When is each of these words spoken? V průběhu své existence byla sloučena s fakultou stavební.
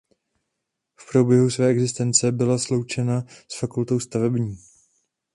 V 0.95 1.09
průběhu 1.11 1.49
své 1.49 1.67
existence 1.67 2.31
byla 2.31 2.57
sloučena 2.57 3.23
s 3.51 3.59
fakultou 3.59 3.99
stavební. 3.99 4.57